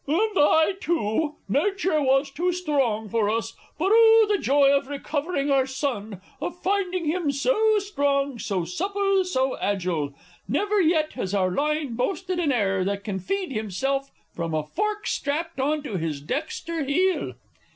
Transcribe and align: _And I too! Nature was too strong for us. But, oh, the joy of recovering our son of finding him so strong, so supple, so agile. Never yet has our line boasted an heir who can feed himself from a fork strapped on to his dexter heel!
_And 0.11 0.35
I 0.35 0.73
too! 0.81 1.35
Nature 1.47 2.01
was 2.01 2.31
too 2.31 2.51
strong 2.51 3.07
for 3.07 3.29
us. 3.29 3.53
But, 3.77 3.89
oh, 3.91 4.25
the 4.31 4.39
joy 4.39 4.71
of 4.75 4.87
recovering 4.87 5.51
our 5.51 5.67
son 5.67 6.19
of 6.41 6.59
finding 6.59 7.05
him 7.05 7.31
so 7.31 7.77
strong, 7.77 8.39
so 8.39 8.65
supple, 8.65 9.23
so 9.25 9.59
agile. 9.59 10.15
Never 10.47 10.81
yet 10.81 11.13
has 11.13 11.35
our 11.35 11.51
line 11.51 11.93
boasted 11.93 12.39
an 12.39 12.51
heir 12.51 12.83
who 12.83 12.97
can 12.97 13.19
feed 13.19 13.51
himself 13.51 14.09
from 14.33 14.55
a 14.55 14.63
fork 14.63 15.05
strapped 15.05 15.59
on 15.59 15.83
to 15.83 15.97
his 15.97 16.19
dexter 16.19 16.83
heel! 16.83 17.33